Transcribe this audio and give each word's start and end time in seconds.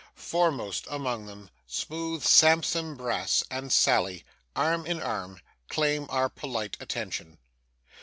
Foremost 0.15 0.87
among 0.89 1.27
them, 1.27 1.51
smooth 1.67 2.23
Sampson 2.23 2.95
Brass 2.95 3.43
and 3.51 3.71
Sally, 3.71 4.25
arm 4.55 4.83
in 4.87 4.99
arm, 4.99 5.39
claim 5.69 6.07
our 6.09 6.27
polite 6.27 6.75
attention. 6.79 7.37